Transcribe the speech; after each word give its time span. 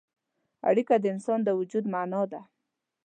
اړیکه 0.69 0.95
د 0.99 1.05
انسان 1.13 1.39
د 1.43 1.49
وجود 1.59 1.85
معنا 1.93 2.21
ده. 2.31 2.41